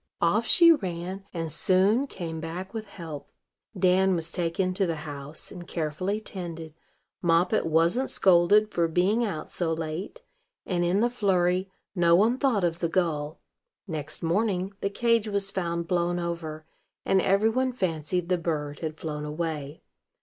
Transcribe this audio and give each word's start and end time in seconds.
Off 0.19 0.47
she 0.47 0.71
ran, 0.71 1.25
and 1.31 1.51
soon 1.51 2.07
came 2.07 2.39
back 2.39 2.73
with 2.73 2.87
help. 2.87 3.29
Dan 3.77 4.15
was 4.15 4.31
taken 4.31 4.73
to 4.73 4.87
the 4.87 4.95
house, 5.05 5.51
and 5.51 5.67
carefully 5.67 6.19
tended; 6.19 6.73
Moppet 7.21 7.67
wasn't 7.67 8.09
scolded 8.09 8.71
for 8.71 8.87
being 8.87 9.23
out 9.23 9.51
so 9.51 9.71
late; 9.71 10.23
and, 10.65 10.83
in 10.83 11.01
the 11.01 11.09
flurry, 11.11 11.69
no 11.93 12.15
one 12.15 12.39
thought 12.39 12.63
of 12.63 12.79
the 12.79 12.89
gull. 12.89 13.41
Next 13.87 14.23
morning, 14.23 14.73
the 14.81 14.89
cage 14.89 15.27
was 15.27 15.51
found 15.51 15.87
blown 15.87 16.17
over, 16.17 16.65
and 17.05 17.21
every 17.21 17.49
one 17.49 17.71
fancied 17.71 18.27
the 18.27 18.39
bird 18.39 18.79
had 18.79 18.97
flown 18.97 19.23
away. 19.23 19.83